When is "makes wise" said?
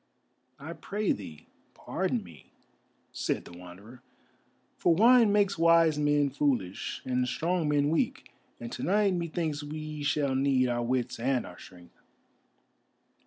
5.31-5.99